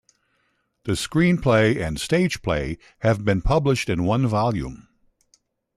[0.85, 4.87] The screenplay and stage play have been published in one volume.